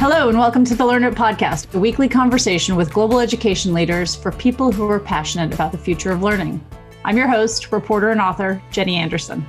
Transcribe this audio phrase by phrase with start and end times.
[0.00, 4.16] Hello, and welcome to the Learn It Podcast, a weekly conversation with global education leaders
[4.16, 6.58] for people who are passionate about the future of learning.
[7.04, 9.46] I'm your host, reporter, and author, Jenny Anderson.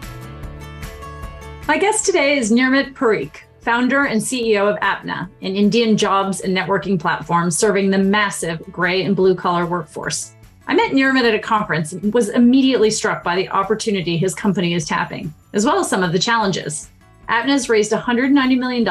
[1.69, 6.55] My guest today is Nirmit Parikh, founder and CEO of Apna, an Indian jobs and
[6.55, 10.35] networking platform serving the massive gray and blue collar workforce.
[10.67, 14.73] I met Nirmit at a conference and was immediately struck by the opportunity his company
[14.73, 16.89] is tapping, as well as some of the challenges.
[17.29, 18.83] Apna has raised $190 million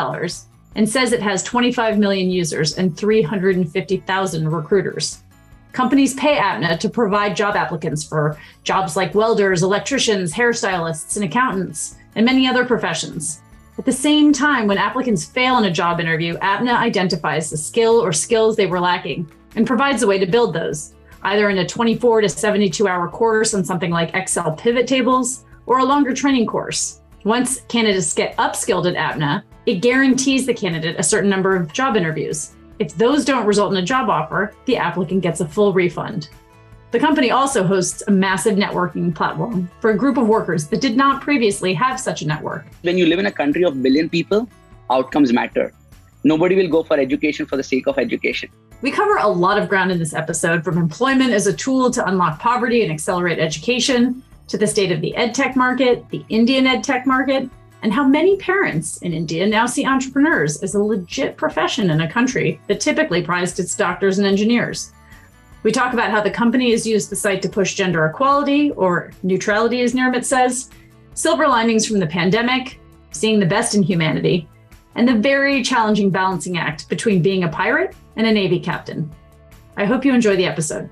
[0.74, 5.22] and says it has 25 million users and 350,000 recruiters.
[5.72, 11.96] Companies pay Apna to provide job applicants for jobs like welders, electricians, hairstylists, and accountants,
[12.16, 13.40] and many other professions.
[13.78, 18.04] At the same time, when applicants fail in a job interview, Apna identifies the skill
[18.04, 21.66] or skills they were lacking and provides a way to build those, either in a
[21.66, 26.46] 24 to 72 hour course on something like Excel pivot tables or a longer training
[26.46, 27.00] course.
[27.24, 31.96] Once candidates get upskilled at Apna, it guarantees the candidate a certain number of job
[31.96, 32.54] interviews.
[32.80, 36.28] If those don't result in a job offer, the applicant gets a full refund.
[36.90, 40.96] The company also hosts a massive networking platform for a group of workers that did
[40.96, 42.66] not previously have such a network.
[42.82, 44.48] When you live in a country of billion people,
[44.90, 45.72] outcomes matter.
[46.24, 48.50] Nobody will go for education for the sake of education.
[48.82, 52.04] We cover a lot of ground in this episode from employment as a tool to
[52.08, 57.06] unlock poverty and accelerate education to the state of the edtech market, the Indian edtech
[57.06, 57.48] market,
[57.82, 62.10] and how many parents in India now see entrepreneurs as a legit profession in a
[62.10, 64.92] country that typically prized its doctors and engineers.
[65.62, 69.12] We talk about how the company has used the site to push gender equality, or
[69.22, 70.70] neutrality, as Nirmit says,
[71.14, 72.78] silver linings from the pandemic,
[73.12, 74.48] seeing the best in humanity,
[74.94, 79.10] and the very challenging balancing act between being a pirate and a Navy captain.
[79.76, 80.88] I hope you enjoy the episode.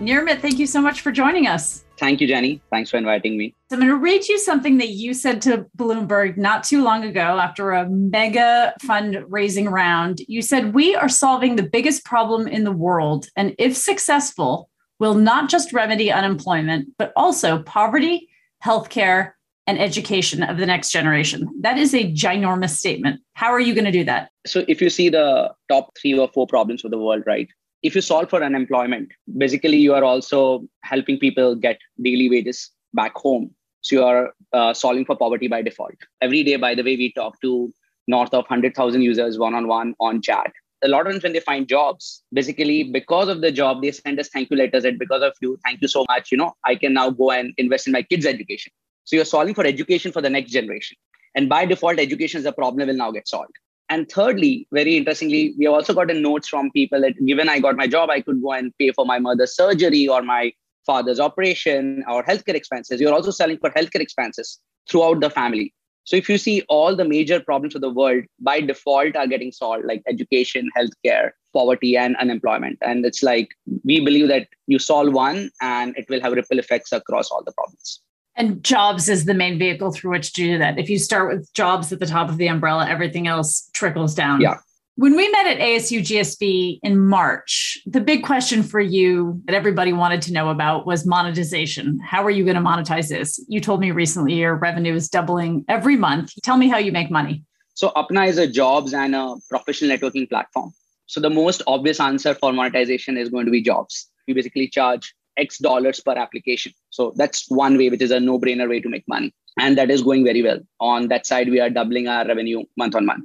[0.00, 1.84] Nirmit, thank you so much for joining us.
[2.00, 2.62] Thank you, Jenny.
[2.70, 3.54] Thanks for inviting me.
[3.68, 7.04] So I'm going to read you something that you said to Bloomberg not too long
[7.04, 10.22] ago after a mega fundraising round.
[10.26, 13.26] You said, We are solving the biggest problem in the world.
[13.36, 18.28] And if successful, will not just remedy unemployment, but also poverty,
[18.64, 19.32] healthcare,
[19.70, 21.48] and education of the next generation.
[21.60, 23.20] That is a ginormous statement.
[23.34, 24.30] How are you going to do that?
[24.46, 27.48] So, if you see the top three or four problems of the world, right?
[27.82, 33.16] if you solve for unemployment, basically you are also helping people get daily wages back
[33.16, 33.50] home.
[33.82, 35.94] So you are uh, solving for poverty by default.
[36.20, 37.72] Every day, by the way, we talk to
[38.06, 40.52] north of 100,000 users one on one on chat.
[40.82, 44.18] A lot of times when they find jobs, basically because of the job, they send
[44.18, 46.30] us thank you letters and because of you, thank you so much.
[46.32, 48.72] You know, I can now go and invest in my kids' education.
[49.04, 50.96] So you're solving for education for the next generation.
[51.34, 53.52] And by default, education is a problem will now get solved.
[53.88, 57.76] And thirdly, very interestingly, we have also gotten notes from people that given I got
[57.76, 60.52] my job, I could go and pay for my mother's surgery or my
[60.86, 63.00] father's operation or healthcare expenses.
[63.00, 65.74] You're also selling for healthcare expenses throughout the family.
[66.04, 69.52] So if you see all the major problems of the world by default are getting
[69.52, 72.78] solved, like education, healthcare, poverty, and unemployment.
[72.82, 73.48] And it's like
[73.84, 77.52] we believe that you solve one and it will have ripple effects across all the
[77.52, 78.00] problems.
[78.40, 80.78] And jobs is the main vehicle through which to do that.
[80.78, 84.40] If you start with jobs at the top of the umbrella, everything else trickles down.
[84.40, 84.56] Yeah.
[84.96, 89.92] When we met at ASU GSV in March, the big question for you that everybody
[89.92, 92.00] wanted to know about was monetization.
[92.00, 93.38] How are you going to monetize this?
[93.46, 96.32] You told me recently your revenue is doubling every month.
[96.42, 97.44] Tell me how you make money.
[97.74, 100.72] So, Apna is a jobs and a professional networking platform.
[101.04, 104.08] So, the most obvious answer for monetization is going to be jobs.
[104.26, 106.72] We basically charge X dollars per application.
[106.90, 109.34] So that's one way, which is a no brainer way to make money.
[109.58, 110.60] And that is going very well.
[110.80, 113.24] On that side, we are doubling our revenue month on month.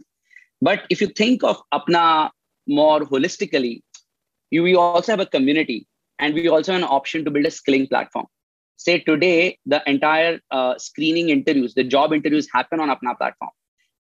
[0.61, 2.31] But if you think of Apna
[2.67, 3.81] more holistically,
[4.51, 5.87] you, we also have a community
[6.19, 8.25] and we also have an option to build a skilling platform.
[8.77, 13.51] Say today, the entire uh, screening interviews, the job interviews happen on Apna platform.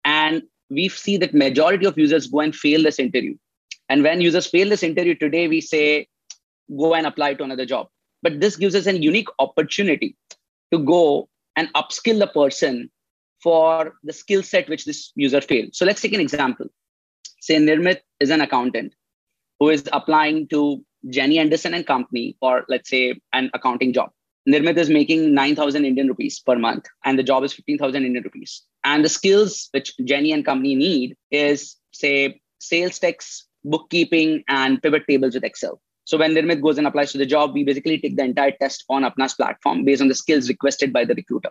[0.04, 3.36] And we see that majority of users go and fail this interview.
[3.88, 6.06] And when users fail this interview today, we say,
[6.78, 7.88] go and apply to another job.
[8.22, 10.16] But this gives us a unique opportunity
[10.72, 12.90] to go and upskill the person
[13.42, 15.74] for the skill set which this user failed.
[15.74, 16.66] So let's take an example.
[17.40, 18.94] Say Nirmit is an accountant
[19.58, 24.10] who is applying to Jenny Anderson and company for, let's say, an accounting job.
[24.46, 28.62] Nirmit is making 9,000 Indian rupees per month, and the job is 15,000 Indian rupees.
[28.84, 35.04] And the skills which Jenny and company need is, say, sales tax, bookkeeping, and pivot
[35.08, 35.80] tables with Excel.
[36.04, 38.84] So when Nirmit goes and applies to the job, we basically take the entire test
[38.88, 41.50] on Apna's platform based on the skills requested by the recruiter.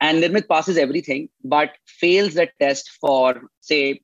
[0.00, 4.00] And Nirmit passes everything, but fails the test for, say,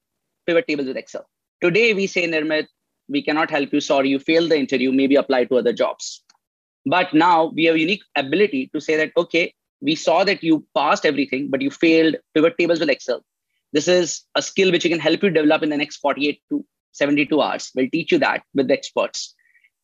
[0.47, 1.27] pivot tables with Excel.
[1.63, 2.67] Today, we say, Nirmit,
[3.09, 3.81] we cannot help you.
[3.81, 4.93] Sorry, you failed the interview.
[4.93, 6.23] Maybe apply to other jobs.
[6.85, 11.05] But now we have unique ability to say that, okay, we saw that you passed
[11.05, 13.25] everything, but you failed pivot tables with Excel.
[13.73, 16.65] this is a skill which you can help you develop in the next 48 to
[16.93, 17.71] 72 hours.
[17.75, 19.35] We'll teach you that with the experts.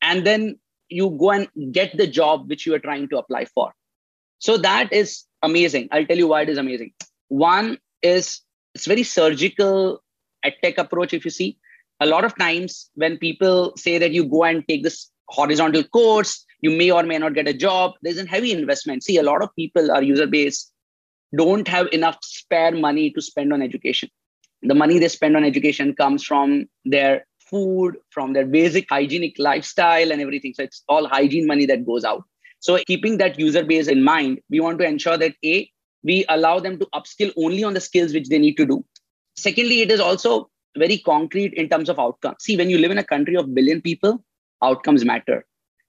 [0.02, 0.58] And then
[0.88, 3.72] you go and get the job which you are trying to apply for.
[4.38, 5.88] So that is amazing.
[5.92, 6.92] I'll tell you why it is amazing.
[7.28, 8.40] One is
[8.74, 10.02] it's very surgical
[10.44, 11.14] edtech approach.
[11.14, 11.58] If you see,
[12.00, 16.44] a lot of times when people say that you go and take this horizontal course,
[16.60, 17.92] you may or may not get a job.
[18.02, 19.04] There's a heavy investment.
[19.04, 20.70] See, a lot of people, our user base,
[21.36, 24.10] don't have enough spare money to spend on education.
[24.62, 30.10] The money they spend on education comes from their food, from their basic hygienic lifestyle
[30.10, 30.54] and everything.
[30.56, 32.24] So it's all hygiene money that goes out.
[32.60, 35.70] So keeping that user base in mind, we want to ensure that A,
[36.02, 38.84] we allow them to upskill only on the skills which they need to do.
[39.36, 42.36] Secondly, it is also very concrete in terms of outcomes.
[42.40, 44.24] See, when you live in a country of billion people,
[44.62, 45.44] outcomes matter.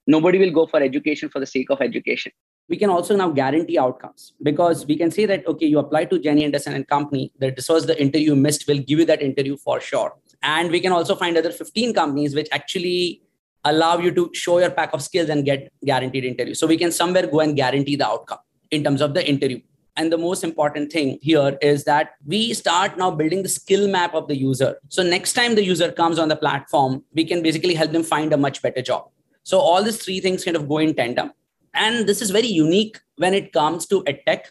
[0.07, 2.31] Nobody will go for education for the sake of education.
[2.69, 6.19] We can also now guarantee outcomes because we can say that, okay, you apply to
[6.19, 9.57] Jenny Anderson and company, that this was the interview missed, will give you that interview
[9.57, 10.13] for sure.
[10.43, 13.21] And we can also find other 15 companies which actually
[13.65, 16.53] allow you to show your pack of skills and get guaranteed interview.
[16.53, 18.39] So we can somewhere go and guarantee the outcome
[18.71, 19.61] in terms of the interview.
[19.95, 24.13] And the most important thing here is that we start now building the skill map
[24.15, 24.77] of the user.
[24.89, 28.33] So next time the user comes on the platform, we can basically help them find
[28.33, 29.09] a much better job.
[29.43, 31.31] So all these three things kind of go in tandem.
[31.75, 34.45] And this is very unique when it comes to edtech,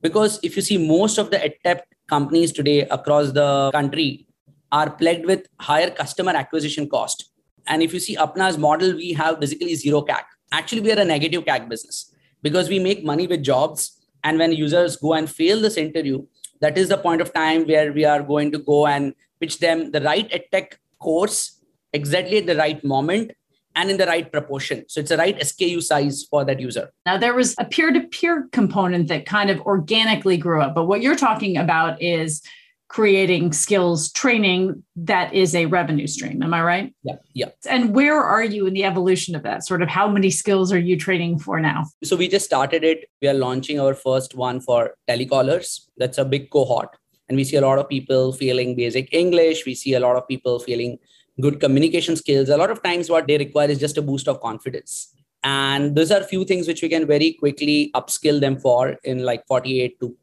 [0.00, 4.25] because if you see most of the edtech companies today across the country
[4.72, 7.30] are plagued with higher customer acquisition cost.
[7.66, 10.22] And if you see Apna's model, we have basically zero CAC.
[10.52, 14.00] Actually, we are a negative CAC business because we make money with jobs.
[14.24, 16.24] And when users go and fail this interview,
[16.60, 19.90] that is the point of time where we are going to go and pitch them
[19.90, 23.32] the right edtech course exactly at the right moment
[23.74, 24.84] and in the right proportion.
[24.88, 26.92] So it's the right SKU size for that user.
[27.04, 30.86] Now, there was a peer to peer component that kind of organically grew up, but
[30.86, 32.42] what you're talking about is
[32.88, 36.42] creating skills training that is a revenue stream.
[36.42, 36.94] Am I right?
[37.02, 37.16] Yeah.
[37.34, 37.48] Yeah.
[37.68, 39.66] And where are you in the evolution of that?
[39.66, 41.86] Sort of how many skills are you training for now?
[42.04, 43.10] So we just started it.
[43.20, 45.88] We are launching our first one for telecallers.
[45.96, 46.96] That's a big cohort.
[47.28, 49.66] And we see a lot of people failing basic English.
[49.66, 50.98] We see a lot of people failing
[51.40, 52.48] good communication skills.
[52.48, 55.12] A lot of times what they require is just a boost of confidence.
[55.42, 59.24] And those are a few things which we can very quickly upskill them for in
[59.24, 60.16] like 48 to,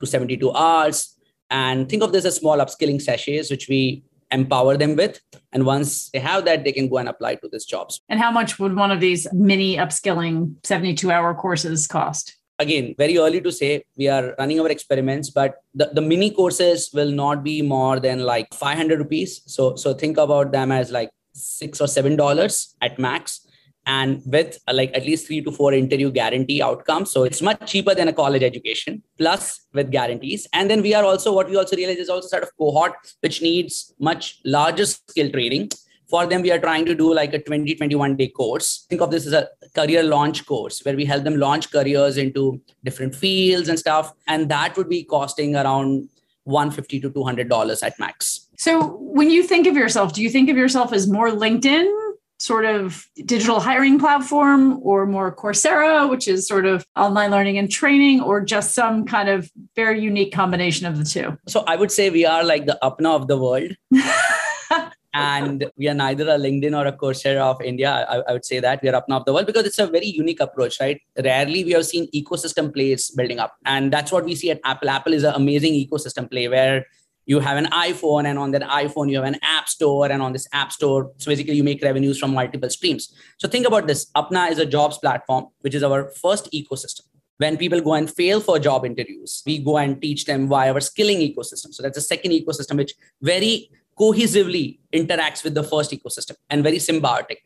[0.00, 1.13] to 72 hours
[1.54, 5.20] and think of this as small upskilling sachets which we empower them with.
[5.52, 8.00] And once they have that they can go and apply to these jobs.
[8.08, 12.36] And how much would one of these mini upskilling 72 hour courses cost?
[12.58, 16.90] Again very early to say we are running our experiments but the, the mini courses
[16.92, 19.42] will not be more than like 500 rupees.
[19.46, 23.43] So so think about them as like six or seven dollars at max
[23.86, 27.10] and with uh, like at least three to four interview guarantee outcomes.
[27.10, 30.46] So it's much cheaper than a college education, plus with guarantees.
[30.52, 33.42] And then we are also what we also realize is also sort of cohort which
[33.42, 35.70] needs much larger skill training.
[36.08, 38.86] For them, we are trying to do like a 20, 21 day course.
[38.88, 42.60] Think of this as a career launch course where we help them launch careers into
[42.84, 44.12] different fields and stuff.
[44.28, 46.08] And that would be costing around
[46.44, 50.50] 150 to 200 dollars at max so when you think of yourself do you think
[50.50, 51.90] of yourself as more linkedin
[52.38, 57.70] sort of digital hiring platform or more Coursera, which is sort of online learning and
[57.70, 61.38] training, or just some kind of very unique combination of the two?
[61.48, 63.72] So I would say we are like the Apna of the world.
[65.14, 68.04] and we are neither a LinkedIn or a Coursera of India.
[68.08, 70.06] I, I, would say that we are Apna of the world because it's a very
[70.06, 71.00] unique approach, right?
[71.22, 73.54] Rarely we have seen ecosystem plays building up.
[73.64, 74.90] And that's what we see at Apple.
[74.90, 76.86] Apple is an amazing ecosystem play where
[77.26, 80.32] you have an iphone and on that iphone you have an app store and on
[80.32, 83.14] this app store so basically you make revenues from multiple streams.
[83.38, 84.10] So think about this.
[84.16, 87.02] Apna is a jobs platform which is our first ecosystem.
[87.38, 90.80] When people go and fail for job interviews we go and teach them via our
[90.80, 91.72] skilling ecosystem.
[91.72, 96.78] So that's the second ecosystem which very cohesively interacts with the first ecosystem and very
[96.78, 97.38] symbiotic.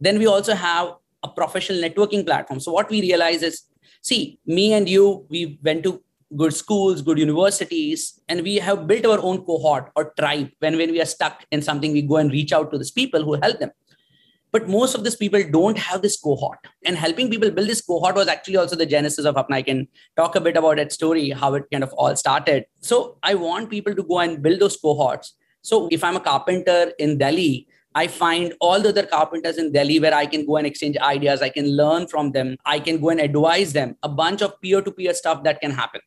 [0.00, 2.60] Then we also have a professional networking platform.
[2.60, 3.62] So what we realize is
[4.02, 6.02] see me and you we went to
[6.36, 10.50] good schools, good universities, and we have built our own cohort or tribe.
[10.60, 13.22] When, when we are stuck in something, we go and reach out to these people
[13.22, 13.70] who help them.
[14.52, 16.58] But most of these people don't have this cohort.
[16.84, 19.54] And helping people build this cohort was actually also the genesis of Apna.
[19.54, 22.66] I can talk a bit about that story, how it kind of all started.
[22.80, 25.34] So I want people to go and build those cohorts.
[25.62, 30.00] So if I'm a carpenter in Delhi, I find all the other carpenters in Delhi
[30.00, 31.42] where I can go and exchange ideas.
[31.42, 32.56] I can learn from them.
[32.64, 33.96] I can go and advise them.
[34.02, 36.00] A bunch of peer to peer stuff that can happen.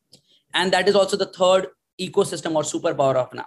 [0.56, 1.68] And that is also the third
[2.02, 3.46] ecosystem or superpower of Apna.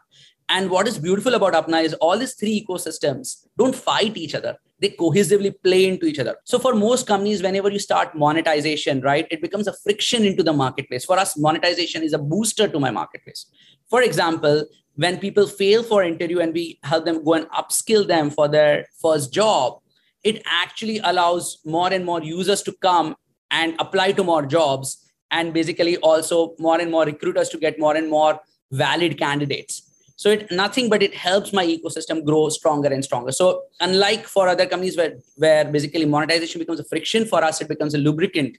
[0.51, 4.57] And what is beautiful about Apna is all these three ecosystems don't fight each other.
[4.81, 6.37] They cohesively play into each other.
[6.45, 10.53] So for most companies, whenever you start monetization, right, it becomes a friction into the
[10.53, 11.05] marketplace.
[11.05, 13.47] For us, monetization is a booster to my marketplace.
[13.91, 18.31] For example, when people fail for interview and we help them go and upskill them
[18.31, 19.81] for their first job,
[20.25, 23.17] it actually allows more and more users to come
[23.51, 27.97] and apply to more jobs and basically also more and more recruiters to get more
[27.97, 28.41] and more
[28.73, 29.83] valid candidates.
[30.17, 33.31] So it nothing but it helps my ecosystem grow stronger and stronger.
[33.31, 37.69] So unlike for other companies where where basically monetization becomes a friction for us it
[37.69, 38.59] becomes a lubricant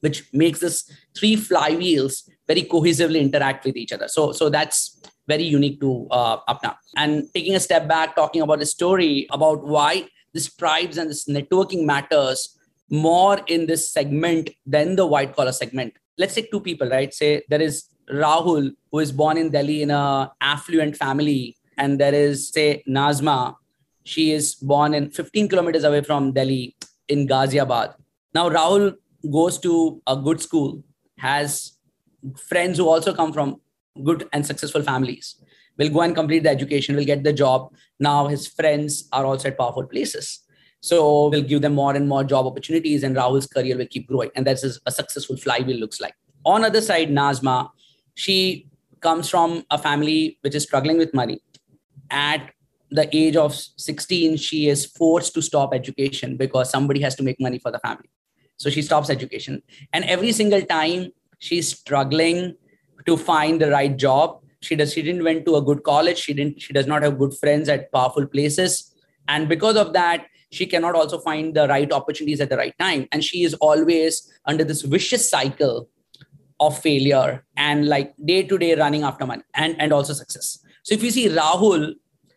[0.00, 4.08] which makes this three flywheels very cohesively interact with each other.
[4.08, 6.76] So so that's very unique to uh, Apna.
[6.96, 11.26] And taking a step back, talking about the story about why this tribes and this
[11.26, 12.56] networking matters
[12.92, 15.94] more in this segment than the white collar segment.
[16.18, 17.12] Let's take two people, right?
[17.12, 22.14] Say there is Rahul, who is born in Delhi in a affluent family, and there
[22.14, 23.56] is say Nazma.
[24.04, 26.76] She is born in 15 kilometers away from Delhi
[27.08, 27.94] in Ghaziabad.
[28.34, 28.96] Now Rahul
[29.30, 30.84] goes to a good school,
[31.18, 31.78] has
[32.48, 33.60] friends who also come from
[34.04, 35.36] good and successful families.
[35.78, 37.72] Will go and complete the education, will get the job.
[37.98, 40.40] Now his friends are also at powerful places.
[40.82, 44.30] So we'll give them more and more job opportunities, and Rahul's career will keep growing.
[44.34, 46.14] And that's a successful flywheel looks like.
[46.44, 47.70] On other side, Nazma,
[48.14, 48.66] she
[49.00, 51.40] comes from a family which is struggling with money.
[52.10, 52.50] At
[52.90, 57.40] the age of 16, she is forced to stop education because somebody has to make
[57.40, 58.10] money for the family.
[58.56, 59.62] So she stops education.
[59.92, 62.56] And every single time she's struggling
[63.06, 66.18] to find the right job, she does she didn't went to a good college.
[66.18, 68.94] She didn't she does not have good friends at powerful places.
[69.28, 73.08] And because of that, she cannot also find the right opportunities at the right time.
[73.10, 75.88] And she is always under this vicious cycle
[76.60, 80.58] of failure and like day to day running after money and and also success.
[80.84, 81.94] So if you see rahul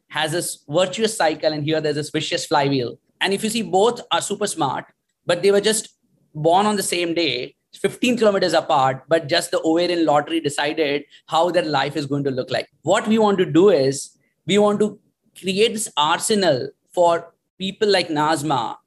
[0.09, 2.97] has this virtuous cycle and here there's this vicious flywheel.
[3.21, 4.85] And if you see both are super smart
[5.25, 5.89] but they were just
[6.33, 11.51] born on the same day 15 kilometers apart but just the ovarian lottery decided how
[11.51, 12.69] their life is going to look like.
[12.83, 14.17] What we want to do is
[14.47, 14.99] we want to
[15.37, 18.77] create this arsenal for people like Nazma.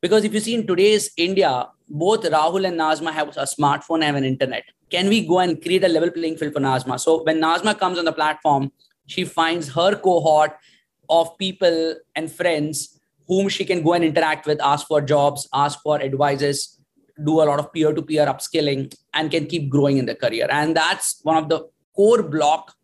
[0.00, 4.14] Because if you see in today's India, both Rahul and Nazma have a smartphone have
[4.14, 4.64] an internet.
[4.90, 7.00] Can we go and create a level playing field for Nazma?
[7.00, 8.72] So when Nazma comes on the platform,
[9.06, 10.56] she finds her cohort
[11.08, 15.80] of people and friends whom she can go and interact with, ask for jobs, ask
[15.82, 16.80] for advices,
[17.24, 20.46] do a lot of peer-to-peer upskilling, and can keep growing in the career.
[20.50, 22.74] And that's one of the core block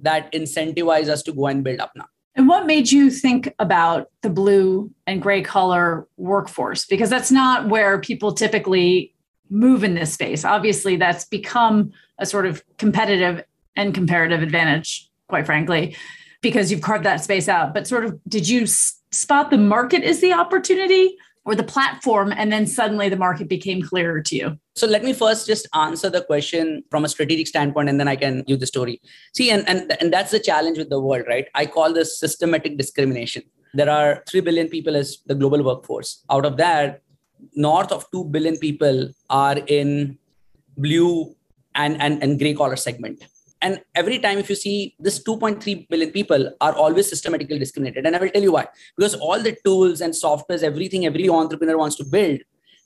[0.00, 2.06] that incentivize us to go and build Apna.
[2.34, 6.86] And what made you think about the blue and gray color workforce?
[6.86, 9.14] Because that's not where people typically
[9.50, 10.44] move in this space.
[10.44, 13.44] Obviously, that's become a sort of competitive
[13.76, 15.94] and comparative advantage, quite frankly,
[16.40, 17.74] because you've carved that space out.
[17.74, 21.16] But sort of, did you spot the market as the opportunity?
[21.44, 24.58] Or the platform and then suddenly the market became clearer to you?
[24.74, 28.16] So let me first just answer the question from a strategic standpoint and then i
[28.16, 29.00] can give the story.
[29.34, 31.46] See and, and and that's the challenge with the world right?
[31.54, 33.42] I call this systematic discrimination.
[33.74, 36.24] There are 3 billion people as the global workforce.
[36.30, 37.02] Out of that
[37.54, 40.18] north of 2 billion people are in
[40.76, 41.34] blue
[41.74, 43.24] and and, and gray collar segment
[43.62, 48.06] and every time if you see this 2.3 billion people are always systematically discriminated.
[48.06, 48.66] And i will tell you why.
[48.96, 52.40] Because all the tools and softwares everything every entrepreneur wants to build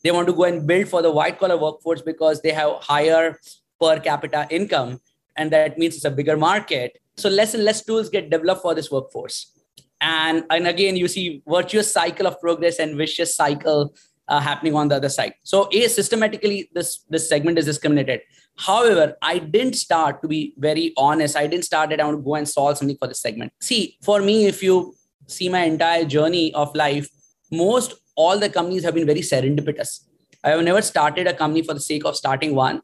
[0.06, 3.40] they want to go and build for the white collar workforce because they have higher
[3.80, 5.00] per capita income.
[5.36, 6.98] And that means it's a bigger market.
[7.16, 9.52] So less and less tools get developed for this workforce.
[10.00, 13.94] And and again you see virtuous cycle of progress and vicious cycle
[14.28, 15.34] uh, happening on the other side.
[15.42, 18.20] So a systematically this this segment is discriminated
[18.58, 21.36] However, I didn't start to be very honest.
[21.36, 23.52] I didn't start that I want to go and solve something for this segment.
[23.60, 24.94] See, for me, if you
[25.26, 27.08] see my entire journey of life,
[27.52, 30.04] most all the companies have been very serendipitous.
[30.42, 32.80] I have never started a company for the sake of starting one.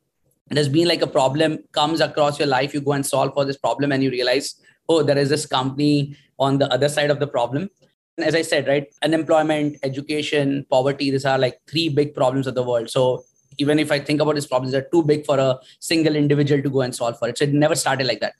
[0.50, 3.44] It has been like a problem comes across your life, you go and solve for
[3.44, 7.20] this problem, and you realize, oh, there is this company on the other side of
[7.20, 7.70] the problem.
[8.18, 12.54] And as I said, right, unemployment, education, poverty, these are like three big problems of
[12.54, 12.90] the world.
[12.90, 13.24] So
[13.58, 16.70] even if I think about these problems, they're too big for a single individual to
[16.70, 17.38] go and solve for it.
[17.38, 18.34] So it never started like that.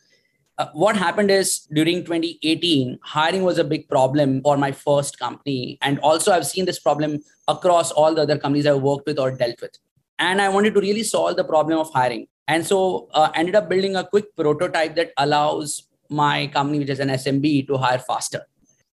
[0.58, 5.78] Uh, what happened is during 2018, hiring was a big problem for my first company.
[5.80, 9.30] And also, I've seen this problem across all the other companies I've worked with or
[9.30, 9.78] dealt with.
[10.18, 12.26] And I wanted to really solve the problem of hiring.
[12.48, 17.00] And so, uh, ended up building a quick prototype that allows my company, which is
[17.00, 18.46] an SMB, to hire faster.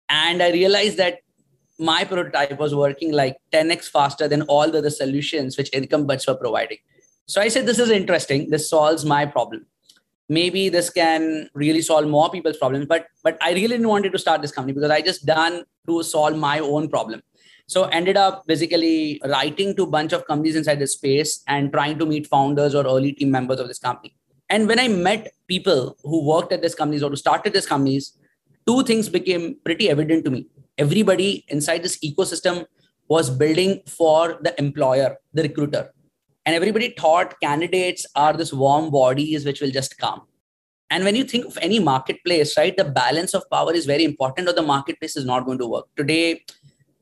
[0.07, 1.19] And I realized that
[1.79, 6.35] my prototype was working like 10x faster than all the other solutions which incumbents were
[6.35, 6.77] providing.
[7.25, 8.49] So I said, this is interesting.
[8.49, 9.65] This solves my problem.
[10.27, 12.85] Maybe this can really solve more people's problems.
[12.85, 16.03] But but I really didn't wanted to start this company because I just done to
[16.03, 17.23] solve my own problem.
[17.65, 21.99] So ended up basically writing to a bunch of companies inside the space and trying
[21.99, 24.15] to meet founders or early team members of this company.
[24.49, 28.13] And when I met people who worked at these companies or who started these companies,
[28.65, 30.47] two things became pretty evident to me.
[30.79, 32.65] Everybody inside this ecosystem
[33.09, 35.93] was building for the employer, the recruiter.
[36.45, 40.21] And everybody thought candidates are this warm bodies which will just come.
[40.89, 44.49] And when you think of any marketplace, right, the balance of power is very important,
[44.49, 45.85] or the marketplace is not going to work.
[45.95, 46.43] Today,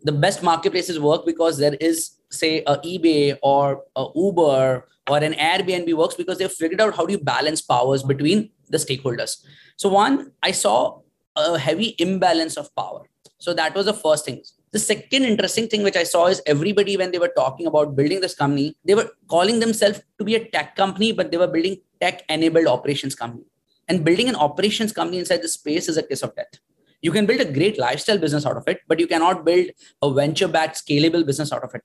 [0.04, 5.34] the best marketplaces work because there is, say, a eBay or a Uber or an
[5.34, 9.46] Airbnb works because they've figured out how do you balance powers between the stakeholders.
[9.78, 11.02] So one, I saw
[11.38, 13.04] a heavy imbalance of power.
[13.40, 14.42] So that was the first thing.
[14.72, 18.20] The second interesting thing which I saw is everybody, when they were talking about building
[18.22, 21.78] this company, they were calling themselves to be a tech company, but they were building
[22.02, 23.46] tech enabled operations company.
[23.88, 26.60] And building an operations company inside the space is a kiss of death.
[27.02, 29.68] You can build a great lifestyle business out of it, but you cannot build
[30.02, 31.84] a venture backed scalable business out of it.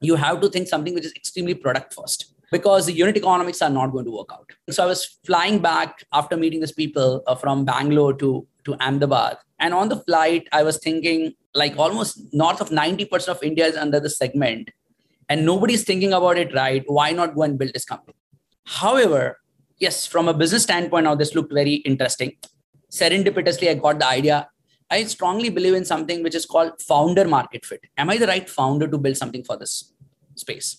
[0.00, 3.70] You have to think something which is extremely product first because the unit economics are
[3.70, 4.50] not going to work out.
[4.70, 9.38] So I was flying back after meeting these people uh, from Bangalore to, to Ahmedabad.
[9.64, 13.76] And on the flight, I was thinking like almost north of 90% of India is
[13.76, 14.70] under the segment
[15.30, 16.82] and nobody's thinking about it right.
[16.86, 18.14] Why not go and build this company?
[18.66, 19.38] However,
[19.78, 22.36] yes, from a business standpoint, now this looked very interesting.
[22.92, 24.50] Serendipitously, I got the idea.
[24.90, 27.80] I strongly believe in something which is called founder market fit.
[27.96, 29.94] Am I the right founder to build something for this
[30.34, 30.76] space?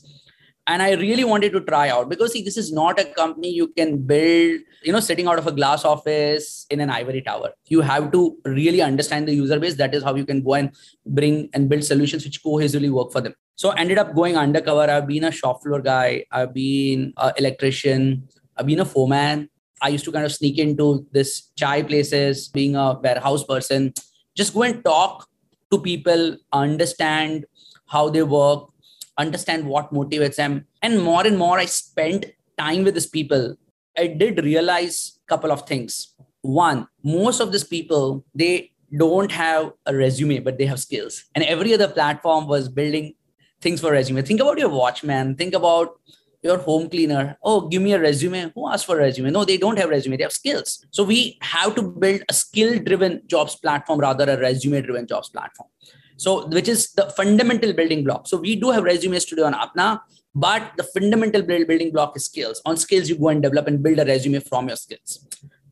[0.68, 3.68] And i really wanted to try out because see this is not a company you
[3.68, 7.52] can build you know sitting out of a glass office in an ivory tower.
[7.68, 9.76] You have to really understand the user base.
[9.76, 10.72] That is how you can go and
[11.06, 13.36] bring and build solutions which cohesively work for them.
[13.56, 14.90] So I ended up going undercover.
[14.90, 16.26] I've been a shop floor guy.
[16.32, 18.28] I've been an electrician.
[18.58, 19.50] I've been a foreman.
[19.82, 23.94] I used to kind of sneak into this chai places being a warehouse person.
[24.36, 25.28] Just go and talk
[25.72, 27.46] to people understand
[27.88, 28.70] how they work
[29.18, 30.66] understand what motivates them.
[30.82, 32.26] And more and more I spent
[32.58, 33.56] time with these people,
[33.98, 36.14] I did realize a couple of things.
[36.42, 41.26] One, most of these people, they don't have a resume, but they have skills.
[41.34, 43.16] And every other platform was building
[43.62, 44.22] things for resume.
[44.22, 45.36] Think about your watchman.
[45.36, 46.00] Think about
[46.44, 47.38] your home cleaner.
[47.42, 48.52] Oh, give me a resume.
[48.54, 49.32] Who asked for a resume?
[49.32, 50.18] No, they don't have resume.
[50.18, 50.86] They have skills.
[50.92, 55.70] So we have to build a skill-driven jobs platform rather a resume-driven jobs platform.
[56.18, 58.28] So, which is the fundamental building block.
[58.28, 60.00] So, we do have resumes today on Apna,
[60.34, 62.62] but the fundamental building block is skills.
[62.66, 65.26] On skills, you go and develop and build a resume from your skills.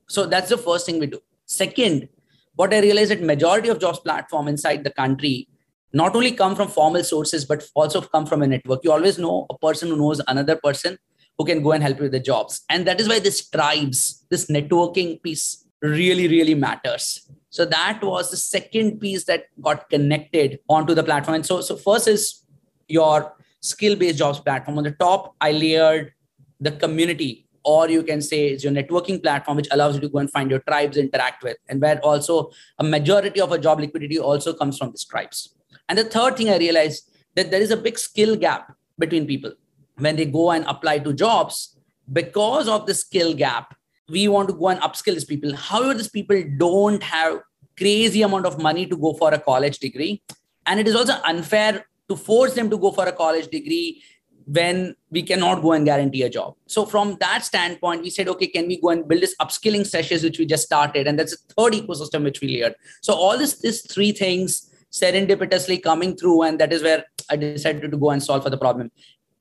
[0.07, 1.19] So, that's the first thing we do.
[1.45, 2.09] Second,
[2.55, 5.47] what I realized that majority of jobs platform inside the country
[5.93, 8.81] not only come from formal sources, but also come from a network.
[8.83, 10.97] You always know a person who knows another person
[11.37, 12.63] who can go and help you with the jobs.
[12.69, 17.29] And that is why this tribes, this networking piece really, really matters.
[17.53, 21.35] So that was the second piece that got connected onto the platform.
[21.35, 22.41] And so, so first is
[22.87, 24.79] your skill-based jobs platform.
[24.79, 26.13] On the top, I layered
[26.59, 30.17] the community, or you can say it's your networking platform, which allows you to go
[30.17, 34.17] and find your tribes, interact with, and where also a majority of a job liquidity
[34.17, 35.53] also comes from these tribes.
[35.87, 39.53] And the third thing I realized that there is a big skill gap between people
[39.99, 41.77] when they go and apply to jobs
[42.11, 43.75] because of the skill gap
[44.09, 45.55] we want to go and upskill these people.
[45.55, 47.39] However, these people don't have
[47.77, 50.21] crazy amount of money to go for a college degree.
[50.65, 54.03] And it is also unfair to force them to go for a college degree
[54.45, 56.55] when we cannot go and guarantee a job.
[56.67, 60.21] So from that standpoint, we said, okay, can we go and build this upskilling sessions,
[60.21, 61.07] which we just started?
[61.07, 62.75] And that's a third ecosystem which we layered.
[63.01, 67.89] So all this, these three things serendipitously coming through, and that is where I decided
[67.89, 68.91] to go and solve for the problem.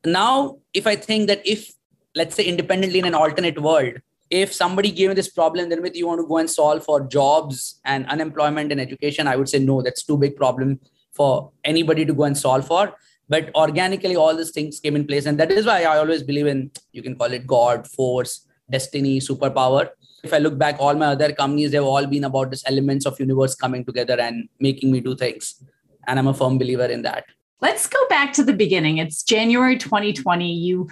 [0.05, 1.73] Now, if I think that if,
[2.15, 3.95] let's say, independently in an alternate world,
[4.41, 7.01] if somebody gave me this problem then with you want to go and solve for
[7.15, 10.79] jobs and unemployment and education i would say no that's too big problem
[11.13, 12.95] for anybody to go and solve for.
[13.29, 16.47] But organically all these things came in place and that is why i always believe
[16.47, 19.89] in you can call it god force destiny superpower.
[20.25, 23.21] If i look back all my other companies they've all been about this elements of
[23.21, 25.63] universe coming together and making me do things.
[26.07, 27.25] And i'm a firm believer in that.
[27.61, 28.99] Let's go back to the beginning.
[28.99, 30.89] It's january 2020 you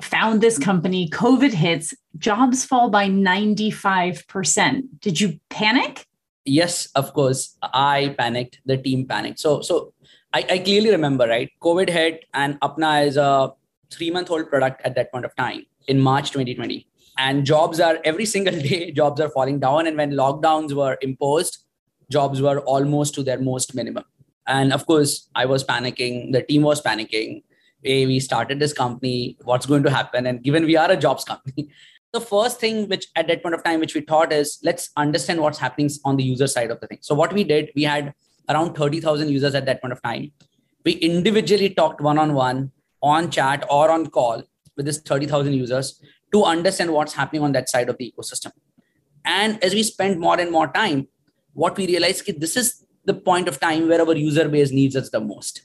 [0.00, 0.64] found this mm-hmm.
[0.64, 4.82] company, COVID hits, jobs fall by 95%.
[5.00, 6.06] Did you panic?
[6.44, 7.56] Yes, of course.
[7.62, 8.60] I panicked.
[8.64, 9.38] The team panicked.
[9.38, 9.92] So, so
[10.32, 11.50] I, I clearly remember, right?
[11.60, 13.52] COVID hit, and Apna is a
[13.90, 16.86] three month old product at that point of time in March 2020.
[17.18, 19.86] And jobs are every single day, jobs are falling down.
[19.86, 21.64] And when lockdowns were imposed,
[22.10, 24.04] jobs were almost to their most minimum.
[24.46, 26.32] And of course, I was panicking.
[26.32, 27.42] The team was panicking
[27.82, 30.26] hey, we started this company, what's going to happen?
[30.26, 31.70] And given we are a jobs company,
[32.12, 35.40] the first thing which at that point of time, which we thought is let's understand
[35.40, 36.98] what's happening on the user side of the thing.
[37.00, 38.14] So what we did, we had
[38.48, 40.32] around 30,000 users at that point of time.
[40.84, 44.42] We individually talked one-on-one on chat or on call
[44.76, 46.00] with this 30,000 users
[46.32, 48.52] to understand what's happening on that side of the ecosystem.
[49.24, 51.08] And as we spend more and more time,
[51.52, 54.96] what we realize is this is the point of time where our user base needs
[54.96, 55.62] us the most.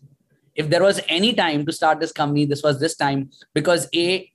[0.56, 4.32] If there was any time to start this company, this was this time because A,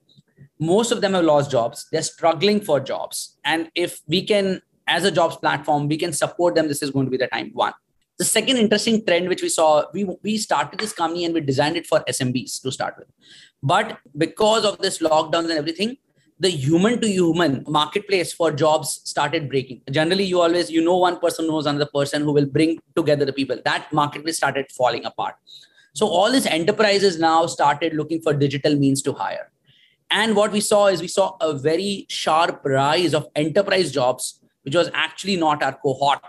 [0.58, 1.86] most of them have lost jobs.
[1.92, 3.36] They're struggling for jobs.
[3.44, 7.06] And if we can, as a jobs platform, we can support them, this is going
[7.06, 7.50] to be the time.
[7.52, 7.72] One.
[8.18, 11.76] The second interesting trend which we saw, we, we started this company and we designed
[11.76, 13.06] it for SMBs to start with.
[13.62, 15.98] But because of this lockdowns and everything,
[16.40, 19.82] the human to human marketplace for jobs started breaking.
[19.90, 23.32] Generally, you always, you know, one person knows another person who will bring together the
[23.32, 23.58] people.
[23.64, 25.34] That marketplace started falling apart.
[25.98, 29.50] So all these enterprises now started looking for digital means to hire.
[30.12, 34.76] And what we saw is we saw a very sharp rise of enterprise jobs, which
[34.76, 36.20] was actually not our cohort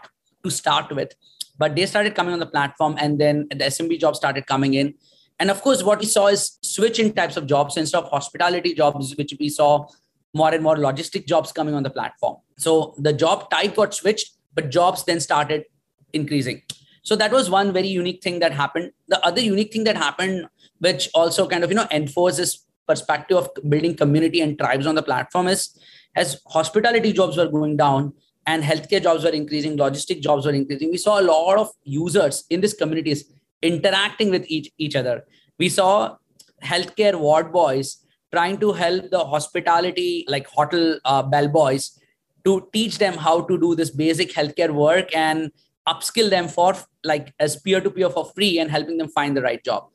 [0.43, 1.13] to start with.
[1.59, 4.95] But they started coming on the platform, and then the SMB jobs started coming in.
[5.39, 7.77] And of course, what we saw is switching types of jobs.
[7.77, 9.85] Instead of hospitality jobs, which we saw
[10.33, 12.37] more and more logistic jobs coming on the platform.
[12.57, 15.65] So the job type got switched, but jobs then started
[16.11, 16.63] increasing.
[17.03, 18.91] So that was one very unique thing that happened.
[19.07, 20.47] The other unique thing that happened,
[20.79, 25.03] which also kind of you know enforces perspective of building community and tribes on the
[25.03, 25.77] platform is
[26.15, 28.13] as hospitality jobs were going down
[28.47, 30.89] and healthcare jobs were increasing, logistic jobs were increasing.
[30.89, 33.25] We saw a lot of users in these communities
[33.61, 35.25] interacting with each, each other.
[35.59, 36.15] We saw
[36.63, 37.97] healthcare ward boys
[38.31, 41.99] trying to help the hospitality, like hotel uh, bellboys,
[42.45, 45.51] to teach them how to do this basic healthcare work and
[45.89, 49.41] upskill them for like as peer to peer for free and helping them find the
[49.41, 49.87] right job.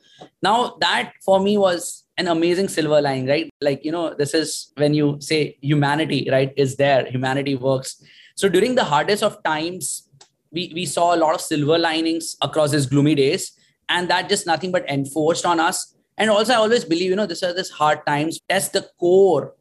[0.42, 3.50] Now, that for me was an amazing silver lining, right?
[3.60, 8.02] Like, you know, this is when you say humanity, right, is there, humanity works.
[8.36, 10.08] So during the hardest of times,
[10.52, 13.52] we, we saw a lot of silver linings across these gloomy days.
[13.88, 15.94] And that just nothing but enforced on us.
[16.16, 18.40] And also, I always believe, you know, this are this hard times.
[18.48, 19.54] Test the core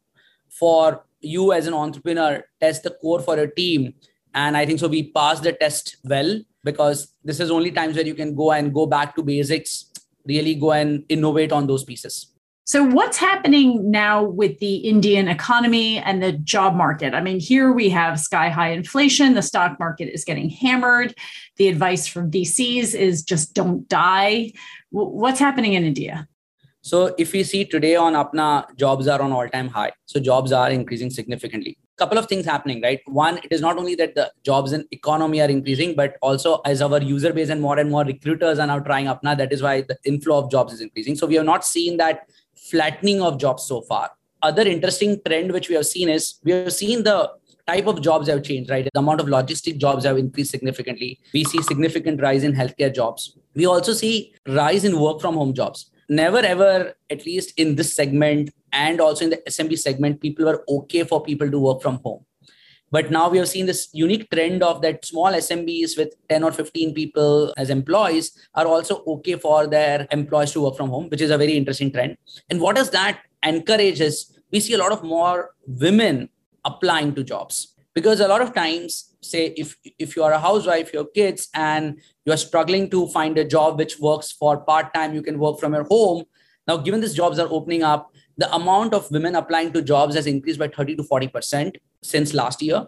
[0.48, 3.94] for you as an entrepreneur, test the core for a team.
[4.34, 8.06] And I think so we passed the test well because this is only times where
[8.06, 9.90] you can go and go back to basics,
[10.26, 12.34] really go and innovate on those pieces.
[12.66, 17.12] So, what's happening now with the Indian economy and the job market?
[17.12, 21.14] I mean, here we have sky high inflation, the stock market is getting hammered.
[21.58, 24.52] The advice from VCs is just don't die.
[24.90, 26.26] What's happening in India?
[26.80, 29.92] So, if we see today on Apna, jobs are on all time high.
[30.06, 31.76] So, jobs are increasing significantly.
[31.96, 33.00] Couple of things happening, right?
[33.06, 36.82] One, it is not only that the jobs and economy are increasing, but also as
[36.82, 39.82] our user base and more and more recruiters are now trying Apna, that is why
[39.82, 41.14] the inflow of jobs is increasing.
[41.14, 44.10] So, we have not seen that flattening of jobs so far.
[44.42, 47.30] Other interesting trend which we have seen is we have seen the
[47.66, 48.88] type of jobs have changed, right?
[48.92, 51.20] The amount of logistic jobs have increased significantly.
[51.32, 53.36] We see significant rise in healthcare jobs.
[53.54, 55.90] We also see rise in work from home jobs.
[56.14, 60.62] Never ever, at least in this segment and also in the SMB segment, people were
[60.68, 62.24] okay for people to work from home.
[62.92, 66.52] But now we have seen this unique trend of that small SMBs with 10 or
[66.52, 71.20] 15 people as employees are also okay for their employees to work from home, which
[71.20, 72.16] is a very interesting trend.
[72.48, 76.28] And what does that encourage is we see a lot of more women
[76.64, 80.92] applying to jobs because a lot of times say if if you are a housewife
[80.92, 85.14] your kids and you are struggling to find a job which works for part time
[85.14, 86.24] you can work from your home
[86.68, 90.26] now given these jobs are opening up the amount of women applying to jobs has
[90.26, 92.86] increased by 30 to 40% since last year.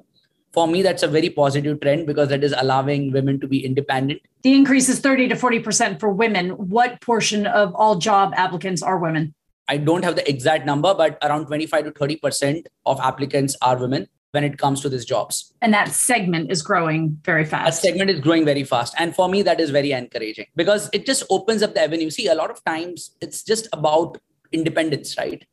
[0.52, 4.22] For me, that's a very positive trend because that is allowing women to be independent.
[4.42, 6.50] The increase is 30 to 40% for women.
[6.50, 9.34] What portion of all job applicants are women?
[9.68, 14.08] I don't have the exact number, but around 25 to 30% of applicants are women
[14.36, 15.52] when it comes to these jobs.
[15.62, 17.64] And that segment is growing very fast.
[17.64, 18.94] That segment is growing very fast.
[18.98, 22.10] And for me, that is very encouraging because it just opens up the avenue.
[22.10, 24.18] See, a lot of times it's just about
[24.52, 25.44] independence right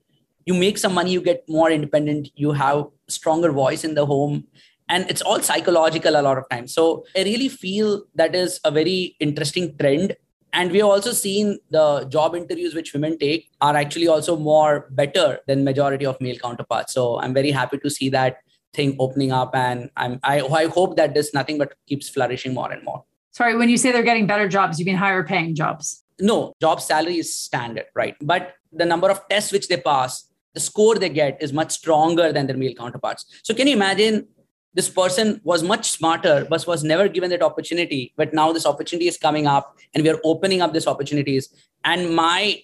[0.46, 4.44] you make some money you get more independent you have stronger voice in the home
[4.90, 8.72] and it's all psychological a lot of times so i really feel that is a
[8.72, 10.16] very interesting trend
[10.56, 14.88] and we have also seen the job interviews which women take are actually also more
[14.92, 18.38] better than majority of male counterparts so i'm very happy to see that
[18.74, 22.72] thing opening up and i'm i, I hope that this nothing but keeps flourishing more
[22.72, 23.04] and more.
[23.32, 26.04] Sorry when you say they're getting better jobs you mean higher paying jobs?
[26.20, 28.16] No job salary is standard right?
[28.22, 32.32] But the number of tests which they pass, the score they get is much stronger
[32.32, 33.26] than their male counterparts.
[33.44, 34.28] So can you imagine
[34.74, 39.08] this person was much smarter but was never given that opportunity but now this opportunity
[39.08, 41.50] is coming up and we are opening up these opportunities.
[41.84, 42.62] And my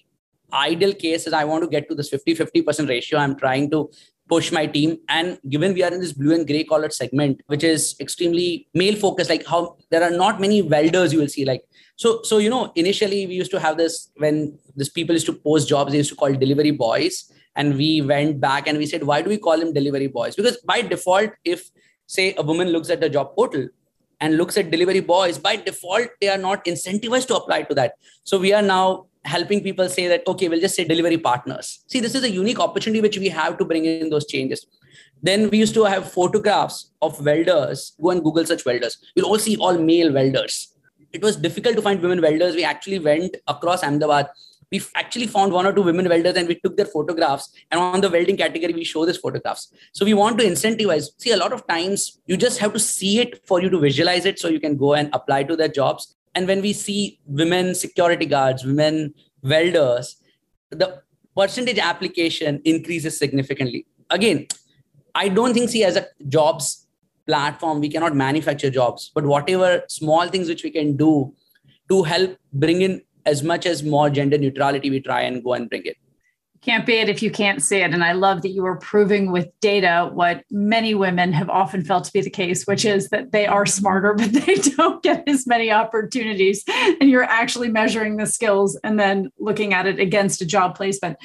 [0.52, 3.20] ideal case is i want to get to this 50 50% ratio.
[3.20, 3.90] I'm trying to
[4.30, 7.64] push my team and given we are in this blue and gray collar segment which
[7.64, 11.64] is extremely male focused like how there are not many welders you will see like
[12.00, 15.34] so, so you know, initially we used to have this when these people used to
[15.34, 17.30] post jobs, they used to call delivery boys.
[17.60, 20.36] and we went back and we said, why do we call them delivery boys?
[20.36, 21.64] Because by default, if
[22.06, 23.66] say a woman looks at the job portal
[24.22, 27.94] and looks at delivery boys, by default, they are not incentivized to apply to that.
[28.24, 31.84] So we are now helping people say that, okay, we'll just say delivery partners.
[31.88, 34.66] See, this is a unique opportunity which we have to bring in those changes.
[35.22, 37.94] Then we used to have photographs of welders.
[38.02, 38.98] Go and Google search welders.
[39.16, 40.74] You'll all see all male welders.
[41.12, 42.56] It was difficult to find women welders.
[42.56, 44.30] We actually went across Ahmedabad
[44.72, 48.02] we actually found one or two women welders and we took their photographs and on
[48.02, 49.74] the welding category we show these photographs.
[49.94, 51.10] So we want to incentivize.
[51.18, 54.26] See a lot of times you just have to see it for you to visualize
[54.26, 56.16] it so you can go and apply to their jobs.
[56.36, 60.18] And when we see women security guards women welders
[60.70, 61.02] the
[61.36, 63.86] percentage application increases significantly.
[64.10, 64.48] Again
[65.16, 66.86] i don't think see as a jobs
[67.26, 69.12] platform we cannot manufacture jobs.
[69.16, 71.34] But whatever small things which we can do
[71.90, 73.02] to help bring in
[73.32, 75.98] as much as more gender neutrality we try and go and bring it
[76.62, 77.94] can't be it if you can't see it.
[77.94, 82.04] And I love that you are proving with data what many women have often felt
[82.06, 85.48] to be the case, which is that they are smarter, but they don't get as
[85.48, 86.64] many opportunities.
[86.68, 91.18] And you're actually measuring the skills and then looking at it against a job placement.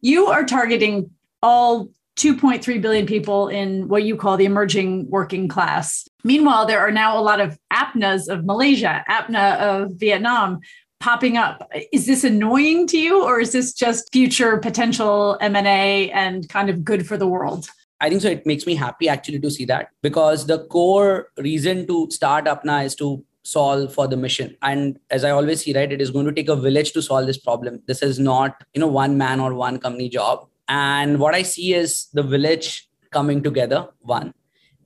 [0.00, 1.10] You are targeting
[1.42, 6.06] all 2.3 billion people in what you call the emerging working class.
[6.24, 10.60] Meanwhile, there are now a lot of APNAs of Malaysia, APNA of Vietnam,
[11.00, 11.68] popping up.
[11.92, 16.84] Is this annoying to you or is this just future potential M&A and kind of
[16.84, 17.68] good for the world?
[18.00, 18.28] I think so.
[18.28, 22.84] It makes me happy actually to see that because the core reason to start Apna
[22.84, 24.56] is to solve for the mission.
[24.62, 27.26] And as I always see, right, it is going to take a village to solve
[27.26, 27.82] this problem.
[27.86, 30.46] This is not, you know, one man or one company job.
[30.68, 34.32] And what I see is the village coming together, one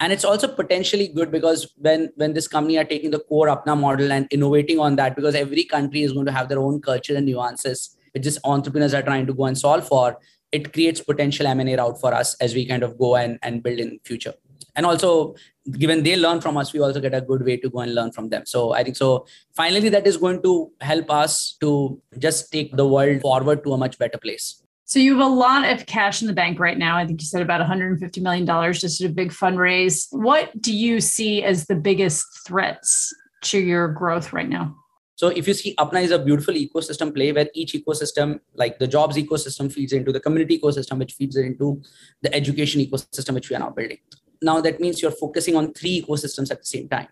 [0.01, 3.79] and it's also potentially good because when when this company are taking the core apna
[3.79, 7.17] model and innovating on that because every country is going to have their own culture
[7.17, 10.19] and nuances which just entrepreneurs are trying to go and solve for
[10.53, 13.79] it creates potential m&a route for us as we kind of go and, and build
[13.79, 14.35] in future.
[14.77, 15.35] And also
[15.79, 18.13] given they learn from us we also get a good way to go and learn
[18.13, 18.45] from them.
[18.47, 22.87] So i think so finally that is going to help us to just take the
[22.87, 26.29] world forward to a much better place so you have a lot of cash in
[26.29, 26.97] the bank right now.
[26.97, 30.07] I think you said about $150 million, just a big fundraise.
[30.11, 34.77] What do you see as the biggest threats to your growth right now?
[35.17, 38.87] So if you see Apna is a beautiful ecosystem play where each ecosystem, like the
[38.87, 41.81] jobs ecosystem feeds into the community ecosystem, which feeds into
[42.21, 43.99] the education ecosystem, which we are now building.
[44.43, 47.09] Now that means you're focusing on three ecosystems at the same time.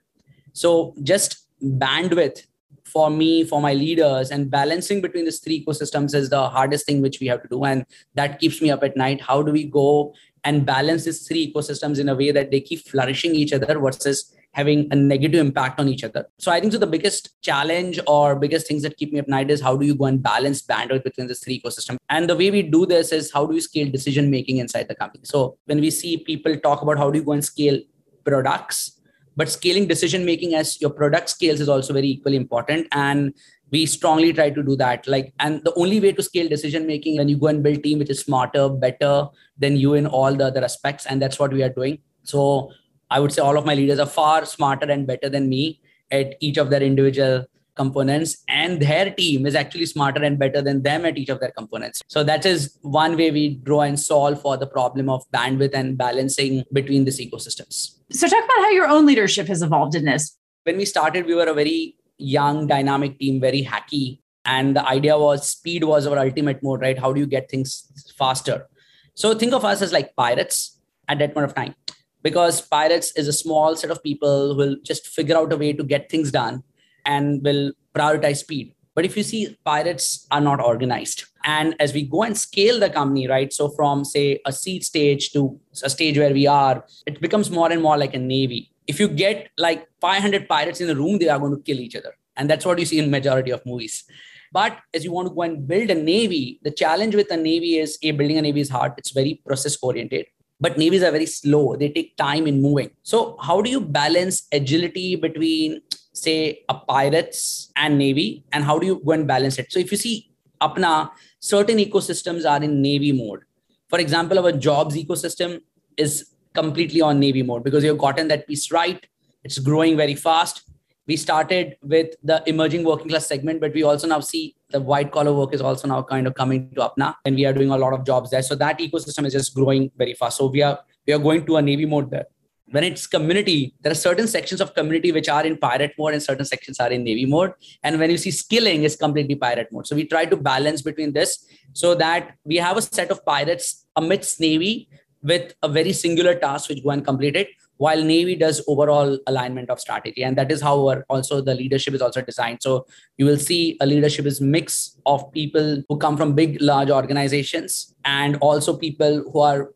[0.53, 2.47] So just bandwidth
[2.93, 7.01] for me, for my leaders, and balancing between these three ecosystems is the hardest thing
[7.01, 7.65] which we have to do.
[7.65, 9.21] And that keeps me up at night.
[9.21, 12.87] How do we go and balance these three ecosystems in a way that they keep
[12.87, 16.27] flourishing each other versus having a negative impact on each other.
[16.39, 19.31] So I think so the biggest challenge or biggest things that keep me up at
[19.31, 21.97] night is how do you go and balance bandwidth between these three ecosystems?
[22.11, 24.95] And the way we do this is how do we scale decision making inside the
[24.95, 25.25] company?
[25.25, 27.81] So when we see people talk about how do you go and scale
[28.25, 29.01] products,
[29.37, 32.87] but scaling decision making as your product scales is also very equally important.
[32.93, 33.35] And
[33.71, 35.07] we strongly try to do that.
[35.07, 37.99] Like and the only way to scale decision making when you go and build team
[37.99, 41.07] which is smarter better than you in all the other aspects.
[41.07, 41.99] And that's what we are doing.
[42.25, 42.71] So
[43.13, 45.81] i would say all of my leaders are far smarter and better than me
[46.19, 50.83] at each of their individual components and their team is actually smarter and better than
[50.83, 52.03] them at each of their components.
[52.09, 55.97] So that is one way we draw and solve for the problem of bandwidth and
[55.97, 57.97] balancing between these ecosystems.
[58.11, 60.37] So talk about how your own leadership has evolved in this.
[60.65, 64.19] When we started we were a very young dynamic team very hacky.
[64.45, 66.99] And the idea was speed was our ultimate mode right?
[66.99, 68.69] How do you get things faster?
[69.15, 71.75] So think of us as like pirates at that point of time.
[72.23, 75.73] Because pirates is a small set of people who will just figure out a way
[75.73, 76.63] to get things done
[77.05, 78.75] and will prioritize speed.
[78.95, 81.25] But if you see, pirates are not organized.
[81.45, 83.53] And as we go and scale the company, right?
[83.53, 87.73] So from say a seed stage to a stage where we are, it becomes more
[87.73, 88.71] and more like a navy.
[88.87, 91.97] If you get like 500 pirates in a room, they are going to kill each
[91.97, 92.15] other.
[92.37, 94.05] And that's what you see in majority of movies.
[94.53, 97.79] But as you want to go and build a navy, the challenge with a navy
[97.79, 98.93] is a building a navy is hard.
[98.99, 100.27] It's very process oriented
[100.63, 104.47] but navies are very slow they take time in moving so how do you balance
[104.53, 105.81] agility between
[106.13, 109.73] say a pirates and navy and how do you go and balance it?
[109.73, 113.41] So if you see apna certain ecosystems are in navy mode.
[113.89, 115.61] For example our jobs ecosystem
[115.97, 119.05] is completely on navy mode because you've gotten that piece right.
[119.45, 120.63] It's growing very fast.
[121.07, 125.11] We started with the emerging working class segment but we also now see the white
[125.11, 127.77] collar work is also now kind of coming to apna and we are doing a
[127.77, 128.43] lot of jobs there.
[128.43, 130.37] So that ecosystem is just growing very fast.
[130.37, 132.27] So we are we are going to a navy mode there
[132.73, 136.23] when it's community, there are certain sections of community which are in pirate mode and
[136.23, 137.53] certain sections are in navy mode.
[137.83, 139.87] And when you see skilling, it's completely pirate mode.
[139.87, 143.87] So we try to balance between this so that we have a set of pirates
[143.95, 144.89] amidst navy
[145.23, 149.71] with a very singular task which go and complete it while navy does overall alignment
[149.71, 152.87] of strategy and that is how our, also the leadership is also designed so
[153.19, 157.95] you will see a leadership is mix of people who come from big large organizations
[158.05, 159.71] and also people who are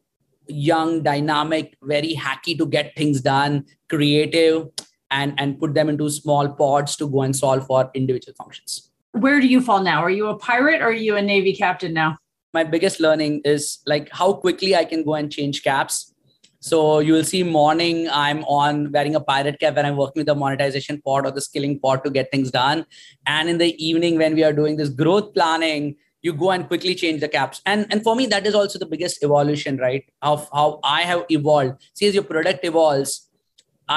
[0.48, 4.68] young, dynamic, very hacky to get things done, creative,
[5.10, 8.90] and, and put them into small pods to go and solve for individual functions.
[9.12, 10.02] Where do you fall now?
[10.02, 12.18] Are you a pirate or are you a Navy captain now?
[12.52, 16.12] My biggest learning is like how quickly I can go and change caps.
[16.60, 20.26] So you will see morning I'm on wearing a pirate cap when I'm working with
[20.26, 22.86] the monetization pod or the skilling pod to get things done.
[23.26, 26.94] And in the evening when we are doing this growth planning, you go and quickly
[27.02, 27.62] change the caps.
[27.66, 31.24] And and for me that is also the biggest evolution right of how i have
[31.38, 31.86] evolved.
[31.94, 33.14] See as your product evolves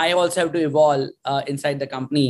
[0.03, 2.29] i also have to evolve uh, inside the company.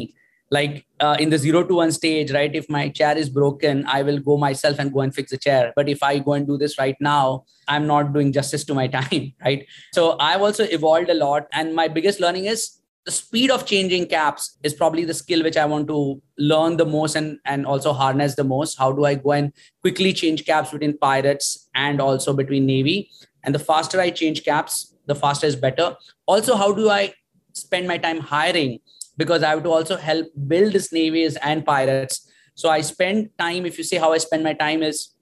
[0.51, 3.97] Like uh, in the zero to one stage right if my chair is broken i
[4.05, 5.73] will go myself and go and fix the chair.
[5.75, 8.87] But if i go and do this right now i'm not doing justice to my
[8.97, 9.67] time right?
[9.99, 11.47] So i've also evolved a lot.
[11.53, 12.78] And my biggest learning is
[13.09, 16.85] the speed of changing caps is probably the skill which I want to learn the
[16.85, 18.77] most and, and also harness the most.
[18.77, 23.09] How do I go and quickly change caps between pirates and also between Navy?
[23.43, 25.95] And the faster I change caps, the faster is better.
[26.27, 27.15] Also, how do I
[27.53, 28.77] spend my time hiring?
[29.17, 32.31] Because I have to also help build this navies and pirates.
[32.53, 35.15] So I spend time, if you say how I spend my time is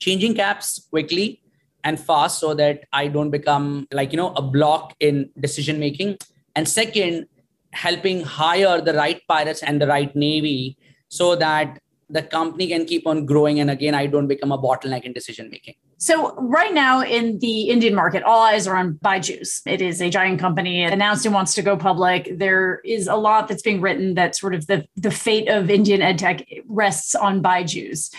[0.00, 1.42] changing caps quickly
[1.84, 6.18] and fast so that I don't become like, you know, a block in decision making
[6.54, 7.26] and second
[7.72, 10.76] helping hire the right pirates and the right navy
[11.08, 13.60] so that the company can keep on growing.
[13.60, 15.74] And again i don't become a bottleneck in decision making.
[15.98, 19.62] So right now in the indian market all eyes are on byju's.
[19.66, 22.38] It is a giant company it announced it wants to go public.
[22.38, 26.00] There is a lot that's being written that sort of the, the fate of indian
[26.00, 28.10] edtech rests on byju's.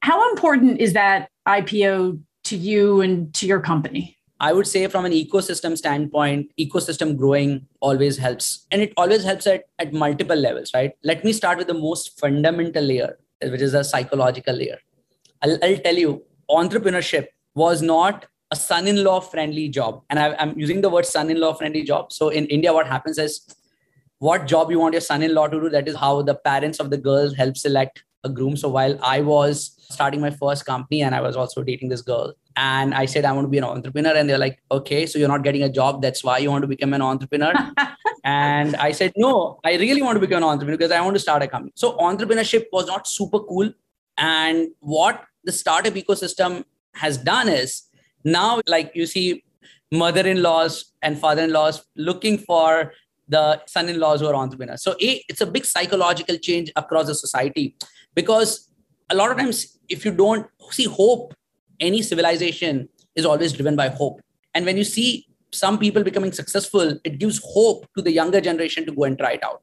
[0.00, 5.04] How important is that ipo to you and to your company I would say from
[5.04, 8.66] an ecosystem standpoint, ecosystem growing always helps.
[8.70, 10.92] And it always helps at, at multiple levels, right?
[11.04, 14.78] Let me start with the most fundamental layer, which is a psychological layer.
[15.42, 20.02] I'll, I'll tell you, entrepreneurship was not a son-in-law friendly job.
[20.10, 22.12] And I, I'm using the word son-in-law friendly job.
[22.12, 23.54] So in India, what happens is
[24.18, 26.96] what job you want your son-in-law to do, that is how the parents of the
[26.96, 28.56] girls help select a groom.
[28.56, 32.34] So while I was starting my first company and I was also dating this girl,
[32.56, 35.28] and I said I want to be an entrepreneur, and they're like, okay, so you're
[35.28, 36.02] not getting a job.
[36.02, 37.52] That's why you want to become an entrepreneur.
[38.24, 41.20] and I said, no, I really want to become an entrepreneur because I want to
[41.20, 41.72] start a company.
[41.74, 43.72] So entrepreneurship was not super cool.
[44.16, 47.82] And what the startup ecosystem has done is
[48.24, 49.44] now, like you see,
[49.92, 52.92] mother-in-laws and father-in-laws looking for
[53.28, 54.82] the son-in-laws who are entrepreneurs.
[54.82, 57.76] So a, it's a big psychological change across the society
[58.14, 58.68] because
[59.14, 61.34] a lot of times if you don't see hope
[61.80, 64.20] any civilization is always driven by hope.
[64.54, 68.86] And when you see some people becoming successful it gives hope to the younger generation
[68.86, 69.62] to go and try it out.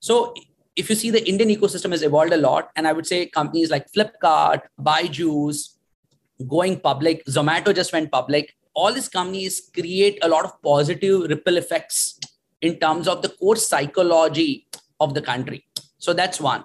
[0.00, 0.34] So
[0.74, 3.72] if you see the indian ecosystem has evolved a lot and i would say companies
[3.72, 5.58] like flipkart byju's
[6.52, 11.56] going public zomato just went public all these companies create a lot of positive ripple
[11.56, 12.18] effects
[12.62, 14.66] in terms of the core psychology
[15.00, 15.66] of the country.
[15.98, 16.64] So that's one.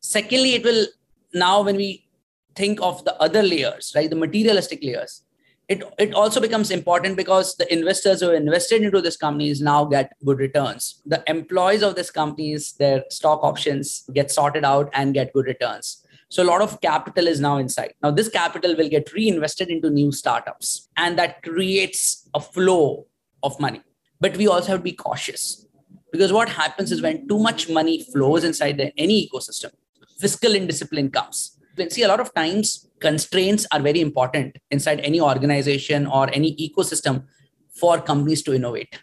[0.00, 0.86] Secondly it will
[1.34, 2.06] now when we
[2.54, 5.22] think of the other layers right the materialistic layers
[5.70, 10.12] it, it also becomes important because the investors who invested into this companies now get
[10.24, 11.00] good returns.
[11.06, 16.04] The employees of this companies their stock options get sorted out and get good returns.
[16.28, 17.94] So a lot of capital is now inside.
[18.02, 23.06] Now this capital will get reinvested into new startups and that creates a flow
[23.44, 23.82] of money.
[24.18, 25.68] But we also have to be cautious
[26.10, 29.70] because what happens is when too much money flows inside the, any ecosystem
[30.20, 31.58] fiscal indiscipline comes.
[31.88, 37.24] See, a lot of times constraints are very important inside any organization or any ecosystem
[37.72, 39.00] for companies to innovate.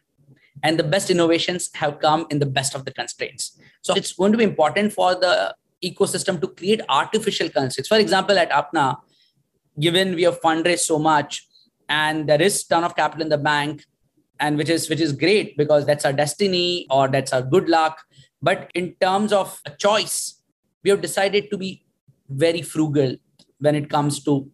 [0.64, 3.60] And the best innovations have come in the best of the constraints.
[3.82, 7.88] So it's going to be important for the ecosystem to create artificial constraints.
[7.88, 8.98] For example, at Apna,
[9.80, 11.48] given we have fundraised so much
[11.90, 13.84] and there is ton of capital in the bank,
[14.40, 18.02] and which is which is great because that's our destiny or that's our good luck.
[18.42, 20.37] But in terms of a choice,
[20.84, 21.86] we have decided to be
[22.30, 23.16] very frugal
[23.60, 24.50] when it comes to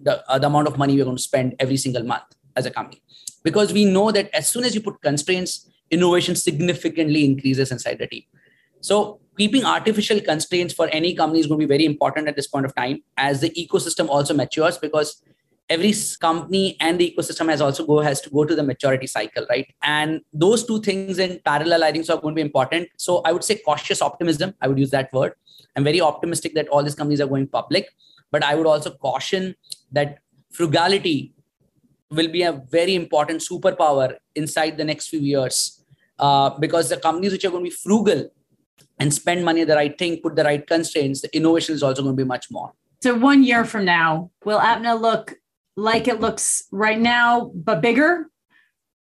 [0.00, 2.70] the, uh, the amount of money we're going to spend every single month as a
[2.70, 3.02] company.
[3.42, 8.06] Because we know that as soon as you put constraints innovation significantly increases inside the
[8.06, 8.22] team.
[8.80, 12.48] So keeping artificial constraints for any company is going to be very important at this
[12.48, 15.22] point of time as the ecosystem also matures because
[15.68, 19.46] every company and the ecosystem has also go has to go to the maturity cycle
[19.50, 19.72] right?
[19.82, 22.88] And those two things in parallel i think so are going to be important.
[22.96, 25.34] So i would say cautious optimism i would use that word
[25.76, 27.88] i'm very optimistic that all these companies are going public
[28.30, 29.54] but i would also caution
[29.92, 30.18] that
[30.52, 31.32] frugality
[32.10, 35.84] will be a very important superpower inside the next few years
[36.18, 38.30] uh, because the companies which are going to be frugal
[38.98, 42.16] and spend money the right thing put the right constraints the innovation is also going
[42.16, 42.72] to be much more
[43.02, 45.36] so one year from now will Apna look
[45.76, 48.28] like it looks right now, but bigger?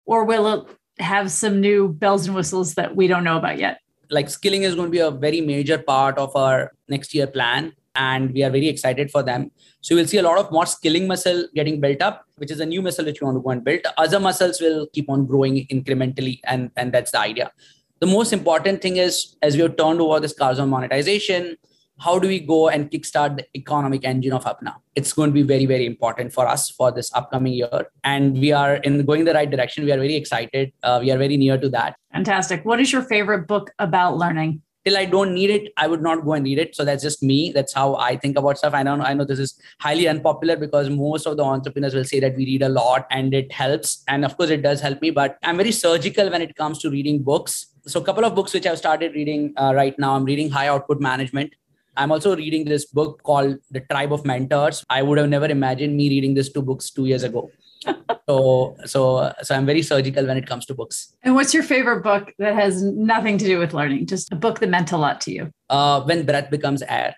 [0.06, 3.78] Or will it have some new bells and whistles that we don't know about yet?
[4.10, 7.72] Like skilling is going to be a very major part of our next year plan.
[7.96, 9.52] And we are very excited for them.
[9.80, 12.66] So we'll see a lot of more skilling muscle getting built up, which is a
[12.66, 13.82] new muscle which we want to go and build.
[13.96, 16.40] Other muscles will keep on growing incrementally.
[16.44, 17.52] And, and that's the idea.
[18.00, 21.56] The most important thing is as we have turned over this cars on monetization,
[21.98, 24.74] how do we go and kickstart the economic engine of Apna?
[24.94, 27.86] It's going to be very, very important for us for this upcoming year.
[28.02, 29.84] And we are in going the right direction.
[29.84, 30.72] We are very excited.
[30.82, 31.96] Uh, we are very near to that.
[32.12, 32.64] Fantastic.
[32.64, 34.62] What is your favorite book about learning?
[34.84, 36.76] Till I don't need it, I would not go and read it.
[36.76, 37.52] So that's just me.
[37.52, 38.74] That's how I think about stuff.
[38.74, 42.20] I know I know this is highly unpopular because most of the entrepreneurs will say
[42.20, 44.04] that we read a lot and it helps.
[44.08, 46.90] And of course it does help me, but I'm very surgical when it comes to
[46.90, 47.68] reading books.
[47.86, 50.16] So a couple of books which I've started reading uh, right now.
[50.16, 51.54] I'm reading High Output Management
[51.96, 54.84] I'm also reading this book called The Tribe of Mentors.
[54.90, 57.50] I would have never imagined me reading these two books two years ago.
[58.28, 61.14] so, so, so I'm very surgical when it comes to books.
[61.22, 64.06] And what's your favorite book that has nothing to do with learning?
[64.06, 65.50] Just a book that meant a lot to you.
[65.70, 67.14] Uh, when breath becomes air.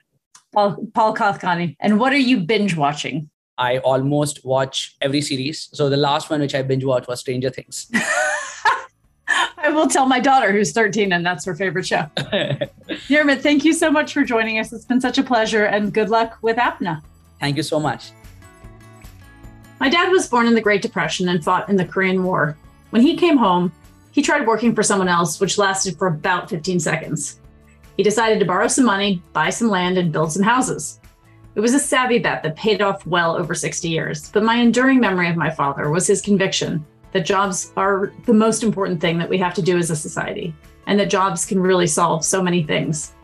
[0.52, 1.76] Paul, Paul Kalanithi.
[1.80, 3.30] And what are you binge watching?
[3.58, 5.68] I almost watch every series.
[5.72, 7.90] So the last one which I binge watched was Stranger Things.
[9.66, 12.08] I will tell my daughter who's 13 and that's her favorite show.
[13.08, 14.72] Nirmit, thank you so much for joining us.
[14.72, 17.02] It's been such a pleasure and good luck with Apna.
[17.40, 18.12] Thank you so much.
[19.80, 22.56] My dad was born in the Great Depression and fought in the Korean War.
[22.90, 23.72] When he came home,
[24.12, 27.40] he tried working for someone else, which lasted for about 15 seconds.
[27.96, 31.00] He decided to borrow some money, buy some land, and build some houses.
[31.56, 35.00] It was a savvy bet that paid off well over 60 years, but my enduring
[35.00, 36.86] memory of my father was his conviction
[37.16, 40.54] that jobs are the most important thing that we have to do as a society,
[40.86, 43.14] and that jobs can really solve so many things.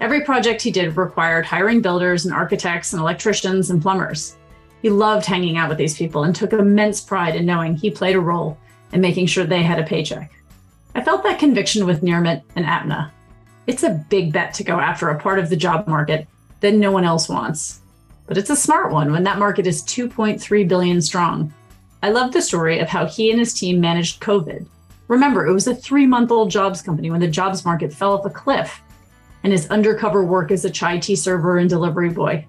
[0.00, 4.36] Every project he did required hiring builders and architects and electricians and plumbers.
[4.80, 8.14] He loved hanging out with these people and took immense pride in knowing he played
[8.14, 8.58] a role
[8.92, 10.30] in making sure they had a paycheck.
[10.94, 13.10] I felt that conviction with Nirmit and Apna.
[13.66, 16.28] It's a big bet to go after a part of the job market
[16.60, 17.80] that no one else wants.
[18.28, 21.52] But it's a smart one when that market is 2.3 billion strong
[22.02, 24.66] I love the story of how he and his team managed COVID.
[25.06, 28.26] Remember, it was a three month old jobs company when the jobs market fell off
[28.26, 28.82] a cliff,
[29.44, 32.44] and his undercover work as a chai tea server and delivery boy.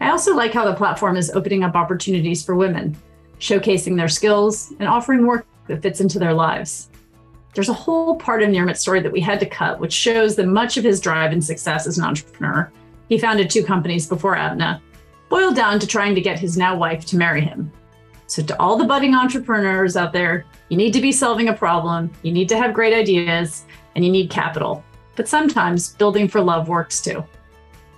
[0.00, 2.96] I also like how the platform is opening up opportunities for women,
[3.40, 6.90] showcasing their skills and offering work that fits into their lives.
[7.54, 10.46] There's a whole part of Nirmit's story that we had to cut, which shows that
[10.46, 12.70] much of his drive and success as an entrepreneur,
[13.08, 14.80] he founded two companies before Apna,
[15.28, 17.72] boiled down to trying to get his now wife to marry him.
[18.28, 22.10] So, to all the budding entrepreneurs out there, you need to be solving a problem,
[22.22, 23.64] you need to have great ideas,
[23.94, 24.84] and you need capital.
[25.14, 27.24] But sometimes building for love works too.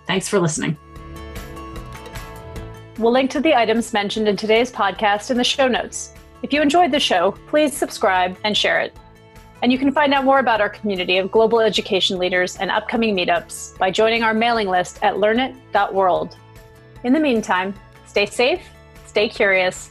[0.07, 0.76] Thanks for listening.
[2.99, 6.14] We'll link to the items mentioned in today's podcast in the show notes.
[6.43, 8.97] If you enjoyed the show, please subscribe and share it.
[9.62, 13.16] And you can find out more about our community of global education leaders and upcoming
[13.16, 16.37] meetups by joining our mailing list at learnit.world.
[17.03, 17.74] In the meantime,
[18.07, 18.62] stay safe,
[19.07, 19.91] stay curious,